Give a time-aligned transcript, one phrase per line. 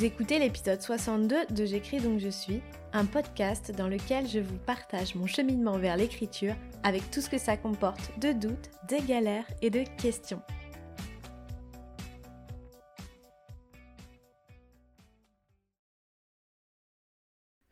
[0.00, 2.62] Vous écoutez l'épisode 62 de J'écris donc je suis,
[2.94, 7.36] un podcast dans lequel je vous partage mon cheminement vers l'écriture avec tout ce que
[7.36, 10.40] ça comporte de doutes, de galères et de questions.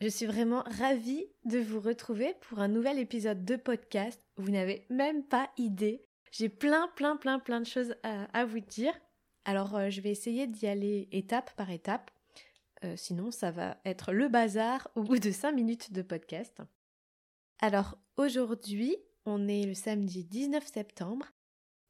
[0.02, 4.20] Je suis vraiment ravie de vous retrouver pour un nouvel épisode de podcast.
[4.36, 6.04] Vous n'avez même pas idée.
[6.30, 8.92] J'ai plein, plein, plein, plein de choses à, vous dire.
[9.46, 12.10] Alors, euh, je vais essayer d'y aller étape par étape.
[12.84, 16.60] Euh, sinon, ça va être le bazar au bout de 5 minutes de podcast.
[17.60, 21.26] Alors, aujourd'hui, on est le samedi 19 septembre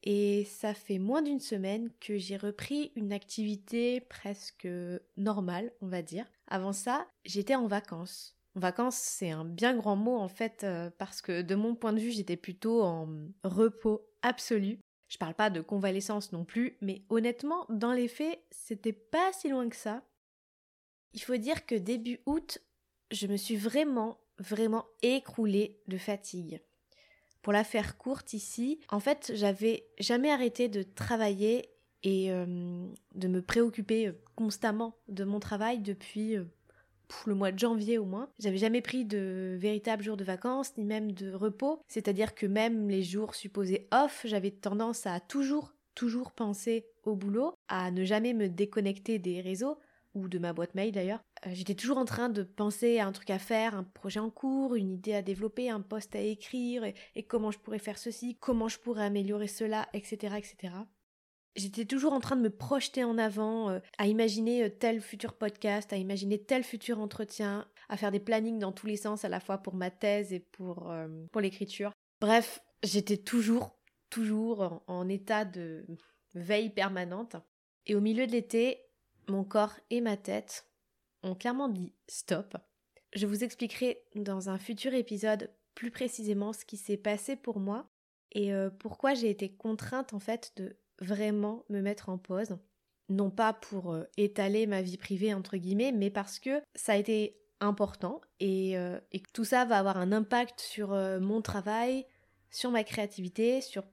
[0.03, 4.69] et ça fait moins d'une semaine que j'ai repris une activité presque
[5.17, 6.27] normale, on va dire.
[6.47, 8.37] Avant ça, j'étais en vacances.
[8.55, 12.01] Vacances, c'est un bien grand mot en fait, euh, parce que de mon point de
[12.01, 13.09] vue, j'étais plutôt en
[13.45, 14.81] repos absolu.
[15.09, 19.49] Je parle pas de convalescence non plus, mais honnêtement, dans les faits, c'était pas si
[19.49, 20.03] loin que ça.
[21.15, 22.59] Il faut dire que début août,
[23.11, 26.61] je me suis vraiment, vraiment écroulée de fatigue.
[27.43, 31.71] Pour la faire courte ici, en fait, j'avais jamais arrêté de travailler
[32.03, 36.45] et euh, de me préoccuper euh, constamment de mon travail depuis euh,
[37.27, 38.29] le mois de janvier au moins.
[38.39, 42.89] J'avais jamais pris de véritables jours de vacances ni même de repos, c'est-à-dire que même
[42.89, 48.33] les jours supposés off, j'avais tendance à toujours toujours penser au boulot, à ne jamais
[48.33, 49.79] me déconnecter des réseaux
[50.27, 51.23] de ma boîte mail d'ailleurs.
[51.53, 54.75] J'étais toujours en train de penser à un truc à faire, un projet en cours,
[54.75, 58.69] une idée à développer, un poste à écrire, et, comment je pourrais faire ceci, comment
[58.69, 60.35] je pourrais améliorer cela, etc.
[60.37, 60.75] etc.
[61.55, 65.35] J'étais toujours en train de me projeter en avant, euh, à imaginer euh, tel futur
[65.35, 69.29] podcast, à imaginer tel futur entretien, à faire des plannings dans tous les sens à
[69.29, 71.93] la fois pour ma thèse et pour, euh, pour l'écriture.
[72.21, 73.77] Bref, j'étais toujours,
[74.11, 75.85] toujours en, état de
[76.35, 77.37] veille permanente.
[77.87, 78.88] Et au milieu de l'été,
[79.29, 80.67] mon corps et ma tête
[81.23, 82.57] ont clairement dit stop.
[83.15, 87.89] Je vous expliquerai dans un futur épisode plus précisément ce qui s'est passé pour moi
[88.33, 92.57] et pourquoi j'ai été contrainte en fait de vraiment me mettre en pause.
[93.09, 96.97] Non pas pour euh, étaler ma vie privée, entre guillemets, mais parce que ça a
[96.97, 102.07] été important et, euh, et tout ça va avoir un impact sur euh, mon travail,
[102.51, 103.85] sur ma créativité, sur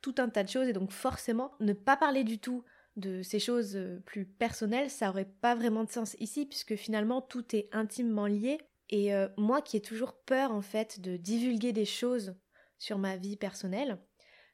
[0.00, 0.68] tout un tas de choses.
[0.68, 2.64] Et donc forcément, ne pas parler du tout
[2.96, 7.56] de ces choses plus personnelles, ça aurait pas vraiment de sens ici, puisque finalement tout
[7.56, 8.58] est intimement lié.
[8.90, 12.36] Et moi qui ai toujours peur en fait de divulguer des choses
[12.78, 13.98] sur ma vie personnelle,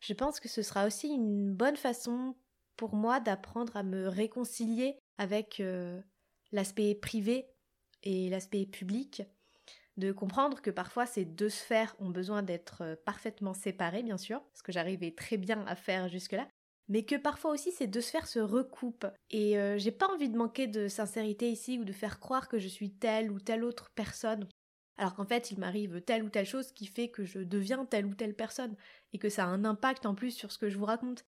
[0.00, 2.34] je pense que ce sera aussi une bonne façon
[2.76, 6.00] pour moi d'apprendre à me réconcilier avec euh,
[6.50, 7.46] l'aspect privé
[8.02, 9.22] et l'aspect public,
[9.98, 14.42] de comprendre que parfois ces deux sphères ont besoin d'être euh, parfaitement séparées, bien sûr,
[14.54, 16.48] ce que j'arrivais très bien à faire jusque-là,
[16.90, 19.06] mais que parfois aussi ces deux sphères se recoupent.
[19.30, 22.58] Et euh, j'ai pas envie de manquer de sincérité ici ou de faire croire que
[22.58, 24.46] je suis telle ou telle autre personne
[25.00, 28.04] alors qu'en fait il m'arrive telle ou telle chose qui fait que je deviens telle
[28.04, 28.76] ou telle personne,
[29.14, 31.24] et que ça a un impact en plus sur ce que je vous raconte.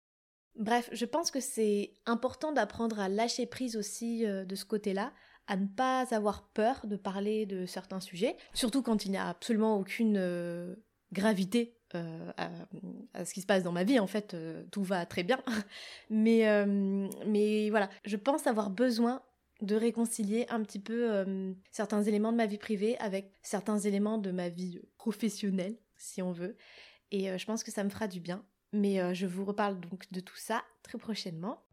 [0.56, 5.14] Bref, je pense que c'est important d'apprendre à lâcher prise aussi euh, de ce côté-là,
[5.48, 9.28] à ne pas avoir peur de parler de certains sujets, surtout quand il n'y a
[9.28, 10.76] absolument aucune euh,
[11.12, 12.32] gravité euh,
[13.14, 14.36] à, ce qui se passe dans ma vie, en fait,
[14.72, 15.42] tout va très bien.
[16.10, 16.66] mais,
[17.26, 19.22] mais voilà, je pense avoir besoin
[19.62, 24.18] de réconcilier un petit peu euh, certains éléments de ma vie privée avec certains éléments
[24.18, 26.56] de ma vie professionnelle, si on veut.
[27.12, 28.46] Et euh, je pense que ça me fera du bien.
[28.74, 31.64] Mais euh, je vous reparle donc de tout ça très prochainement.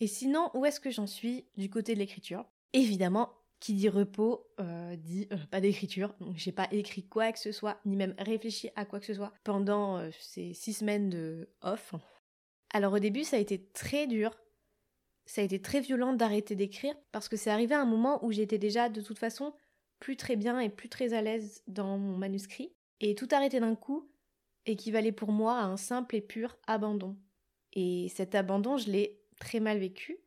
[0.00, 2.44] Et sinon, où est-ce que j'en suis du côté de l'écriture?
[2.72, 3.32] Évidemment,
[3.66, 4.46] qui dit repos
[4.98, 6.14] dit pas d'écriture.
[6.20, 9.14] Donc j'ai pas écrit quoi que ce soit, ni même réfléchi à quoi que ce
[9.14, 11.96] soit pendant ces six semaines de off.
[12.72, 14.38] Alors au début, ça a été très dur.
[15.24, 18.30] Ça a été très violent d'arrêter d'écrire parce que c'est arrivé à un moment où
[18.30, 19.52] j'étais déjà de toute façon
[19.98, 22.72] plus très bien et plus très à l'aise dans mon manuscrit.
[23.00, 24.08] Et tout arrêter d'un coup
[24.64, 27.16] équivalait pour moi à un simple et pur abandon.
[27.72, 30.18] Et cet abandon, je l'ai très mal vécu,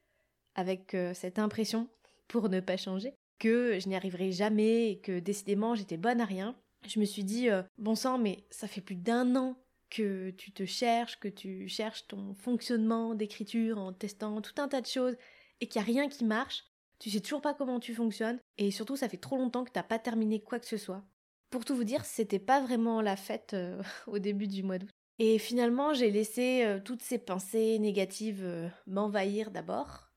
[0.56, 1.88] avec euh, cette impression,
[2.28, 6.26] pour ne pas changer, que je n'y arriverais jamais et que décidément j'étais bonne à
[6.26, 6.56] rien.
[6.88, 9.58] Je me suis dit, euh, bon sang, mais ça fait plus d'un an
[9.90, 14.82] que tu te cherches, que tu cherches ton fonctionnement d'écriture en testant tout un tas
[14.82, 15.16] de choses
[15.62, 16.66] et qu'il n'y a rien qui marche,
[17.00, 19.84] tu sais toujours pas comment tu fonctionnes et surtout ça fait trop longtemps que t'as
[19.84, 21.04] pas terminé quoi que ce soit.
[21.50, 24.92] Pour tout vous dire, c'était pas vraiment la fête euh, au début du mois d'août.
[25.18, 30.09] Et finalement, j'ai laissé euh, toutes ces pensées négatives m'envahir d'abord,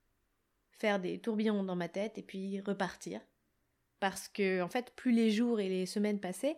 [0.82, 3.20] faire des tourbillons dans ma tête et puis repartir.
[4.00, 6.56] Parce que, en fait, plus les jours et les semaines passaient,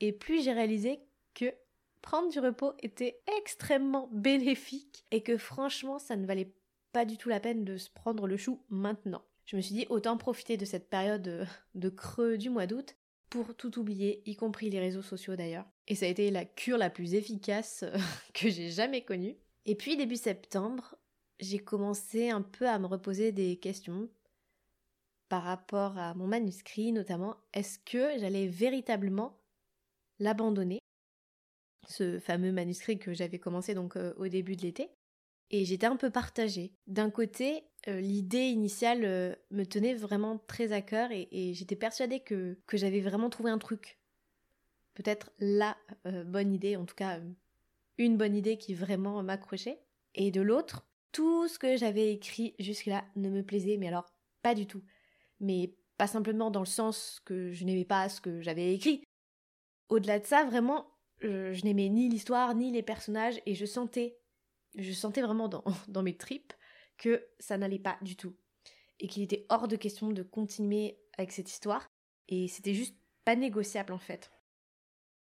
[0.00, 0.98] et plus j'ai réalisé
[1.34, 1.54] que
[2.02, 6.52] prendre du repos était extrêmement bénéfique et que franchement ça ne valait
[6.90, 9.22] pas du tout la peine de se prendre le chou maintenant.
[9.46, 11.46] Je me suis dit autant profiter de cette période
[11.76, 12.96] de creux du mois d'août
[13.28, 15.66] pour tout oublier, y compris les réseaux sociaux d'ailleurs.
[15.86, 17.84] Et ça a été la cure la plus efficace
[18.34, 19.36] que j'ai jamais connue.
[19.64, 20.96] Et puis début septembre,
[21.40, 24.08] j'ai commencé un peu à me reposer des questions
[25.28, 29.38] par rapport à mon manuscrit, notamment est-ce que j'allais véritablement
[30.18, 30.80] l'abandonner,
[31.88, 34.90] ce fameux manuscrit que j'avais commencé donc euh, au début de l'été?
[35.52, 36.72] Et j'étais un peu partagée.
[36.86, 42.20] D'un côté, euh, l'idée initiale euh, me tenait vraiment très à cœur et, j'étais persuadée
[42.20, 43.98] que, que j'avais vraiment trouvé un truc.
[44.94, 45.76] Peut-être la
[46.26, 47.20] bonne idée, en tout cas
[47.96, 49.80] une bonne idée qui vraiment m'accrochait.
[50.14, 54.06] Et de l'autre, tout ce que j'avais écrit jusque-là ne me plaisait, mais alors
[54.42, 54.82] pas du tout.
[55.40, 59.04] Mais pas simplement dans le sens que je n'aimais pas ce que j'avais écrit.
[59.88, 60.86] Au-delà de ça, vraiment,
[61.20, 64.18] je, n'aimais ni l'histoire, ni les personnages, et je sentais,
[64.76, 66.52] je sentais vraiment dans, dans mes tripes
[66.96, 68.36] que ça n'allait pas du tout.
[68.98, 71.86] Et qu'il était hors de question de continuer avec cette histoire.
[72.28, 74.30] Et c'était juste pas négociable en fait.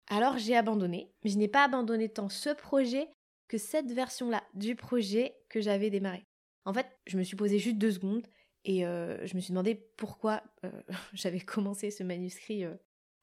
[0.08, 3.08] Alors j'ai abandonné, mais je n'ai pas abandonné tant ce projet
[3.50, 6.24] que cette version-là du projet que j'avais démarré.
[6.66, 8.24] En fait, je me suis posé juste deux secondes
[8.64, 10.70] et euh, je me suis demandé pourquoi euh,
[11.14, 12.76] j'avais commencé ce manuscrit euh,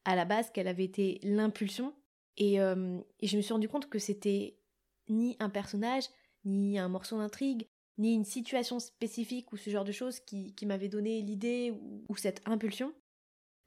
[0.04, 1.96] à la base, quelle avait été l'impulsion.
[2.36, 4.60] Et, je me suis rendu compte que c'était
[5.08, 6.04] ni un personnage,
[6.44, 10.90] ni un morceau d'intrigue, ni une situation spécifique ou ce genre de choses qui, m'avait
[10.90, 11.74] donné l'idée
[12.10, 12.94] ou cette impulsion.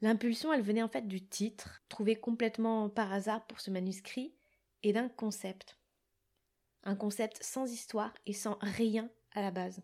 [0.03, 4.35] L'impulsion, elle venait en fait du titre, trouvé complètement par hasard pour ce manuscrit,
[4.83, 5.80] et d'un concept
[6.85, 9.83] un concept sans histoire et sans rien à la base.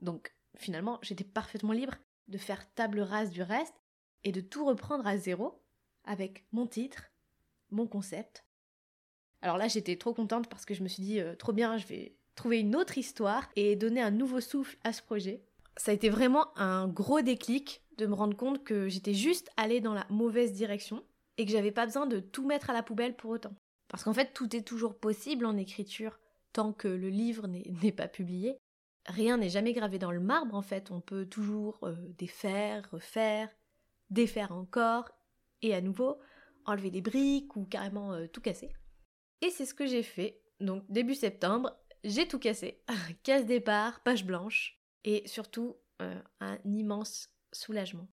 [0.00, 1.94] Donc finalement, j'étais parfaitement libre
[2.28, 3.74] de faire table rase du reste
[4.24, 5.62] et de tout reprendre à zéro
[6.04, 7.10] avec mon titre,
[7.70, 8.44] mon concept.
[9.42, 11.86] Alors là, j'étais trop contente parce que je me suis dit, euh, trop bien, je
[11.86, 15.42] vais trouver une autre histoire et donner un nouveau souffle à ce projet.
[15.76, 19.80] Ça a été vraiment un gros déclic de me rendre compte que j'étais juste allée
[19.80, 21.04] dans la mauvaise direction
[21.36, 23.54] et que j'avais pas besoin de tout mettre à la poubelle pour autant.
[23.90, 26.18] Parce qu'en fait, tout est toujours possible en écriture
[26.52, 27.46] tant que le livre
[27.82, 28.56] n'est pas publié.
[29.06, 30.90] Rien n'est jamais gravé dans le marbre, en fait.
[30.90, 33.48] On peut toujours euh, défaire, refaire,
[34.10, 35.10] défaire encore,
[35.62, 36.18] et à nouveau,
[36.66, 38.72] enlever des briques ou carrément euh, tout casser.
[39.42, 40.40] Et c'est ce que j'ai fait.
[40.60, 42.82] Donc, début septembre, j'ai tout cassé.
[43.22, 48.08] Casse départ, page blanche, et surtout euh, un immense soulagement.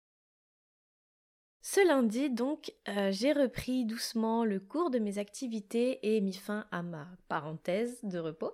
[1.66, 6.66] Ce lundi, donc, euh, j'ai repris doucement le cours de mes activités et mis fin
[6.70, 8.52] à ma parenthèse de repos.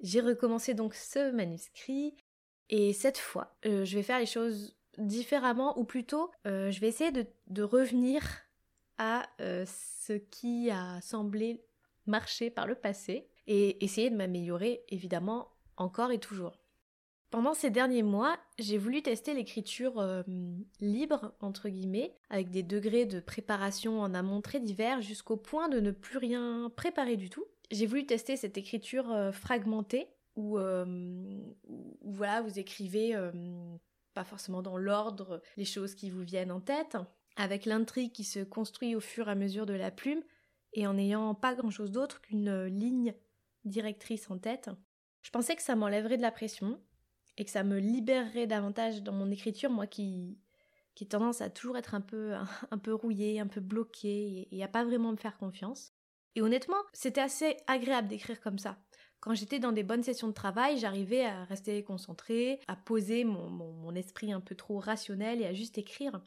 [0.00, 2.16] J'ai recommencé donc ce manuscrit
[2.70, 6.88] et cette fois, euh, je vais faire les choses différemment ou plutôt, euh, je vais
[6.88, 8.24] essayer de revenir
[8.98, 11.62] à ce qui a semblé
[12.06, 16.63] marcher par le passé et essayer de m'améliorer évidemment encore et toujours.
[17.34, 20.22] Pendant ces derniers mois, j'ai voulu tester l'écriture euh,
[20.78, 25.80] libre, entre guillemets, avec des degrés de préparation en amont très divers jusqu'au point de
[25.80, 27.44] ne plus rien préparer du tout.
[27.72, 30.86] J'ai voulu tester cette écriture euh, fragmentée, où, euh,
[31.66, 33.18] où, voilà, vous écrivez
[34.14, 36.96] pas forcément dans l'ordre les choses qui vous viennent en tête,
[37.34, 40.22] avec l'intrigue qui se construit au fur et à mesure de la plume,
[40.72, 43.12] et en n'ayant pas grand-chose d'autre qu'une ligne
[43.64, 44.70] directrice en tête.
[45.22, 46.78] Je pensais que ça m'enlèverait de la pression,
[47.36, 50.38] et que ça me libérerait davantage dans mon écriture, moi qui
[50.94, 52.34] qui tendance à toujours être un peu
[52.70, 55.92] un, peu rouillée, un peu bloquée et, à pas vraiment me faire confiance.
[56.36, 58.76] Et honnêtement, c'était assez agréable d'écrire comme ça.
[59.20, 63.48] Quand j'étais dans des bonnes sessions de travail, j'arrivais à rester concentrée, à poser mon,
[63.48, 66.20] mon, esprit un peu trop rationnel et à juste écrire.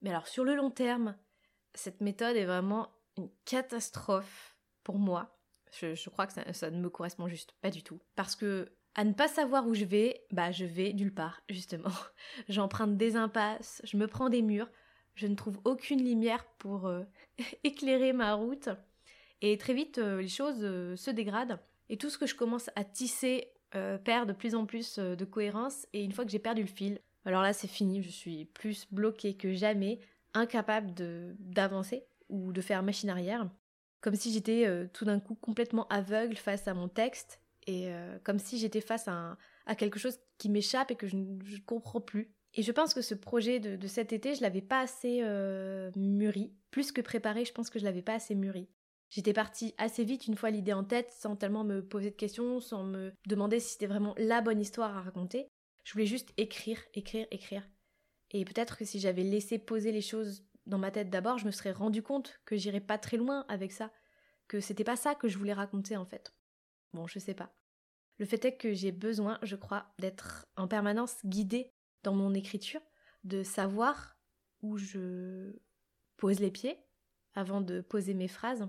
[0.00, 1.16] Mais alors sur le long terme,
[1.74, 5.36] cette méthode est vraiment une catastrophe pour moi.
[5.72, 8.00] Je, je crois que ça, ça, ne me correspond juste pas du tout.
[8.14, 11.90] Parce que à ne pas savoir où je vais, bah je vais nulle part, justement.
[12.48, 14.68] J'emprunte des impasses, je me prends des murs,
[15.14, 17.02] je ne trouve aucune lumière pour euh,
[17.64, 18.68] éclairer ma route.
[19.40, 21.58] Et très vite, euh, les choses euh, se dégradent.
[21.88, 23.50] Et tout ce que je commence à tisser
[24.04, 25.88] perd de plus en plus de cohérence.
[25.92, 28.86] Et une fois que j'ai perdu le fil, alors là c'est fini, je suis plus
[28.92, 29.98] bloquée que jamais,
[30.32, 30.92] incapable
[31.40, 33.50] d'avancer ou de faire machine arrière.
[34.00, 38.38] Comme si j'étais tout d'un coup complètement aveugle face à mon texte et euh, comme
[38.38, 39.36] si j'étais face à,
[39.76, 42.30] quelque chose qui m'échappe et que je ne comprends plus.
[42.54, 46.52] Et je pense que ce projet de, cet été, je l'avais pas assez euh, mûri.
[46.70, 48.68] Plus que préparé, je pense que je l'avais pas assez mûri.
[49.10, 52.60] J'étais partie assez vite une fois l'idée en tête, sans tellement me poser de questions,
[52.60, 55.48] sans me demander si c'était vraiment la bonne histoire à raconter.
[55.84, 57.68] Je voulais juste écrire, écrire, écrire.
[58.30, 61.50] Et peut-être que si j'avais laissé poser les choses dans ma tête d'abord, je me
[61.50, 63.92] serais rendu compte que j'irais pas très loin avec ça,
[64.48, 66.34] que c'était pas ça que je voulais raconter en fait.
[66.94, 67.52] Bon, je sais pas.
[68.18, 71.72] Le fait est que j'ai besoin, je crois, d'être en permanence guidée
[72.04, 72.80] dans mon écriture,
[73.24, 74.16] de savoir
[74.62, 75.52] où je
[76.16, 76.78] pose les pieds
[77.34, 78.68] avant de poser mes phrases.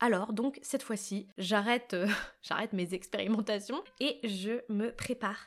[0.00, 2.08] Alors donc cette fois-ci, j'arrête euh,
[2.42, 5.46] j'arrête mes expérimentations et je me prépare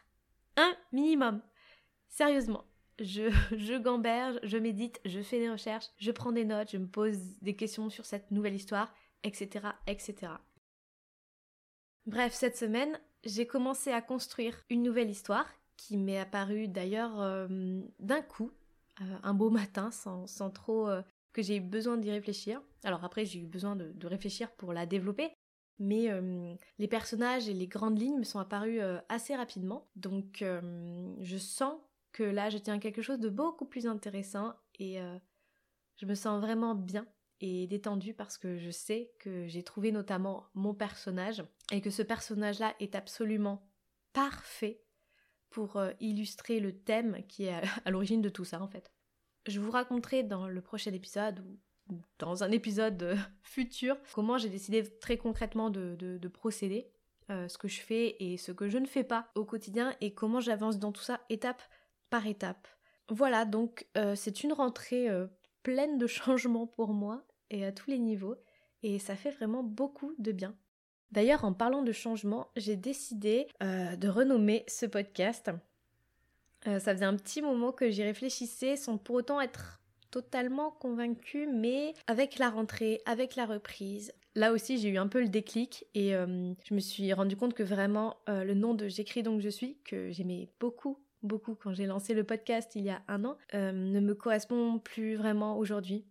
[0.56, 1.42] un minimum.
[2.08, 2.64] Sérieusement,
[3.00, 6.88] je, je gamberge, je médite, je fais des recherches, je prends des notes, je me
[6.88, 9.68] pose des questions sur cette nouvelle histoire, etc.
[9.88, 10.32] etc.
[12.06, 17.48] Bref, cette semaine, j'ai commencé à construire une nouvelle histoire qui m'est apparue d'ailleurs euh,
[18.00, 18.52] d'un coup,
[19.02, 21.02] euh, un beau matin, sans, trop euh,
[21.34, 22.62] que j'ai eu besoin d'y réfléchir.
[22.84, 25.32] Alors après, j'ai eu besoin de, de, réfléchir pour la développer,
[25.80, 26.10] mais
[26.78, 29.90] les personnages et les grandes lignes me sont apparus assez rapidement.
[29.98, 31.78] Donc je sens
[32.14, 35.00] que là, je tiens quelque chose de beaucoup plus intéressant et
[35.98, 37.06] je me sens vraiment bien
[37.42, 42.02] et détendue parce que je sais que j'ai trouvé notamment mon personnage et que ce
[42.02, 43.68] personnage-là est absolument
[44.14, 44.82] parfait
[45.50, 48.92] pour euh, illustrer le thème qui est à l'origine de tout ça en fait.
[49.48, 51.46] Je vous raconterai dans le prochain épisode
[51.90, 56.90] ou dans un épisode euh, futur comment j'ai décidé très concrètement de, procéder,
[57.30, 60.14] euh, ce que je fais et ce que je ne fais pas au quotidien et
[60.14, 61.62] comment j'avance dans tout ça étape
[62.10, 62.68] par étape.
[63.10, 65.10] Voilà, donc c'est une rentrée
[65.66, 68.36] pleine de changements pour moi et à tous les niveaux
[68.84, 70.56] et ça fait vraiment beaucoup de bien.
[71.12, 75.50] D'ailleurs, en parlant de changement, j'ai décidé euh, de renommer ce podcast.
[76.68, 79.82] Euh, ça faisait un petit moment que j'y réfléchissais sans pour autant être
[80.12, 85.20] totalement convaincue, mais avec la rentrée, avec la reprise, là aussi j'ai eu un peu
[85.20, 89.24] le déclic et euh, je me suis rendu compte que vraiment le nom de J'écris
[89.24, 93.02] donc je suis, que j'aimais beaucoup beaucoup quand j'ai lancé le podcast il y a
[93.08, 96.06] un an, ne me correspond plus vraiment aujourd'hui.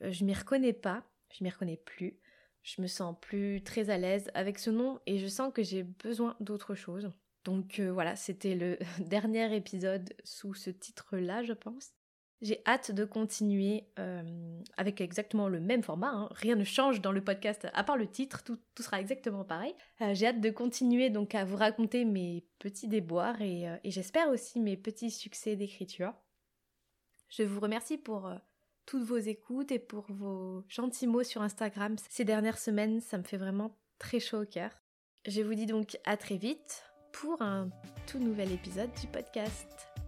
[0.00, 2.18] je m'y reconnais pas, je m'y reconnais plus.
[2.62, 5.82] Je me sens plus très à l'aise avec ce nom et je sens que j'ai
[5.82, 7.10] besoin d'autre chose.
[7.44, 11.92] Donc euh, voilà, c'était le dernier épisode sous ce titre-là, je pense.
[12.40, 16.10] J'ai hâte de continuer euh, avec exactement le même format.
[16.10, 16.28] Hein.
[16.32, 19.74] Rien ne change dans le podcast à part le titre, tout, sera exactement pareil.
[20.00, 24.28] Euh, j'ai hâte de continuer donc à vous raconter mes petits déboires et, et j'espère
[24.30, 26.14] aussi mes petits succès d'écriture.
[27.28, 28.32] Je vous remercie pour
[28.86, 33.00] toutes vos écoutes et pour vos gentils mots sur Instagram ces dernières semaines.
[33.00, 34.70] Ça me fait vraiment très chaud au cœur.
[35.26, 36.82] Je vous dis donc à très vite
[37.12, 37.70] pour un
[38.06, 39.99] tout nouvel épisode du podcast.